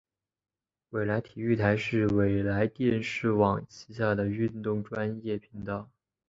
[0.89, 5.91] 纬来体育台是纬来电视网旗下的运动专业频道。